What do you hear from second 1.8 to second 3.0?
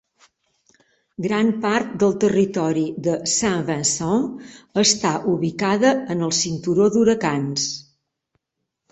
del territori